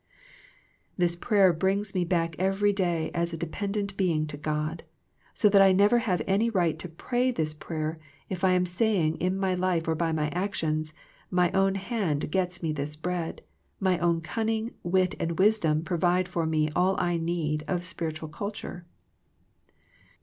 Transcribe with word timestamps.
This 0.97 1.15
prayer 1.15 1.53
brings 1.53 1.93
me 1.93 2.03
back 2.05 2.35
every 2.39 2.73
day 2.73 3.11
as 3.13 3.33
a 3.33 3.37
de 3.37 3.45
pendent 3.45 3.95
being 3.97 4.25
to 4.33 4.35
God, 4.35 4.81
so 5.31 5.47
that 5.47 5.61
I 5.61 5.67
have 5.67 5.75
never 5.75 5.97
any 6.25 6.49
right 6.49 6.79
to 6.79 6.89
pray 6.89 7.29
this 7.29 7.53
prayer 7.53 7.99
if 8.27 8.43
I 8.43 8.53
am 8.53 8.65
saying 8.65 9.17
in 9.17 9.37
my 9.37 9.53
life 9.53 9.87
or 9.87 9.93
by 9.93 10.11
my 10.11 10.29
actions, 10.29 10.91
my 11.29 11.51
own 11.51 11.75
hand 11.75 12.31
gets 12.31 12.63
me 12.63 12.71
this 12.73 12.95
bread, 12.95 13.43
my 13.79 13.99
own 13.99 14.21
cunning, 14.21 14.73
wit 14.81 15.13
and 15.19 15.37
wisdom 15.37 15.83
provide 15.83 16.27
for 16.27 16.47
me 16.47 16.69
all 16.75 16.99
I 16.99 17.17
need 17.17 17.63
of 17.67 17.83
spiritual 17.85 18.29
culture. 18.29 18.87